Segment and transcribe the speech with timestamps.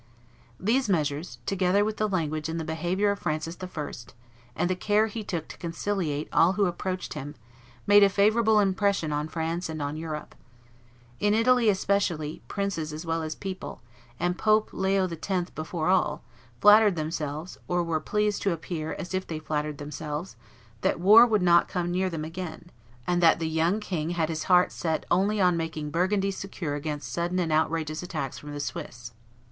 [0.59, 3.91] These measures, together with the language and the behavior of Francis I.,
[4.55, 7.35] and the care he took to conciliate all who approached him,
[7.85, 10.33] made a favorable impression on France and on Europe.
[11.19, 13.83] In Italy, especially, princes as well as people,
[14.19, 15.51] and Pope Leo X.
[15.51, 16.23] before all,
[16.61, 20.35] flattered themselves, or were pleased to appear as if they flattered themselves,
[20.81, 22.71] that war would not come near them again,
[23.05, 27.13] and that the young king had his heart set only on making Burgundy secure against
[27.13, 29.13] sudden and outrageous attacks from the Swiss.